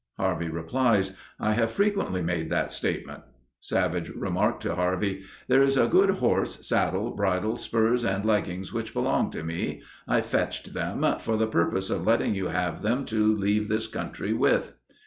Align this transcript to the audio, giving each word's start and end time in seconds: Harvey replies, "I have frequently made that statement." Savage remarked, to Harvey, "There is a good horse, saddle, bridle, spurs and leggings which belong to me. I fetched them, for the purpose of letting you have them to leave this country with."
Harvey 0.17 0.49
replies, 0.49 1.11
"I 1.39 1.53
have 1.53 1.69
frequently 1.69 2.23
made 2.23 2.49
that 2.49 2.71
statement." 2.71 3.21
Savage 3.59 4.09
remarked, 4.09 4.63
to 4.63 4.73
Harvey, 4.73 5.25
"There 5.47 5.61
is 5.61 5.77
a 5.77 5.85
good 5.85 6.09
horse, 6.09 6.67
saddle, 6.67 7.11
bridle, 7.11 7.55
spurs 7.55 8.03
and 8.03 8.25
leggings 8.25 8.73
which 8.73 8.95
belong 8.95 9.29
to 9.29 9.43
me. 9.43 9.83
I 10.07 10.21
fetched 10.21 10.73
them, 10.73 11.05
for 11.19 11.37
the 11.37 11.45
purpose 11.45 11.91
of 11.91 12.03
letting 12.07 12.33
you 12.33 12.47
have 12.47 12.81
them 12.81 13.05
to 13.13 13.35
leave 13.35 13.67
this 13.67 13.85
country 13.87 14.33
with." 14.33 14.73